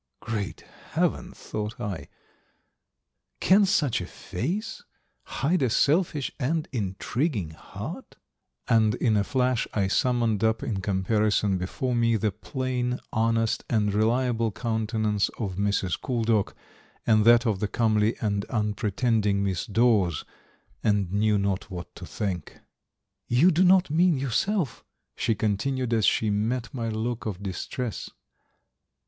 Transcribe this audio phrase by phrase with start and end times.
[0.19, 0.61] "Great
[0.93, 2.07] heaven!" thought I,
[3.39, 4.83] "can such a face
[5.25, 8.15] hide a selfish and intriguing heart?"
[8.67, 13.93] and in a flash I summoned up in comparison before me the plain, honest, and
[13.93, 16.01] reliable countenance of Mrs.
[16.01, 16.55] Couldock
[17.05, 20.25] and that of the comely and unpretending Miss Dawes,
[20.83, 22.59] and knew not what to think.
[23.27, 24.83] "You do not mean yourself?"
[25.15, 28.09] she continued as she met my look of distress.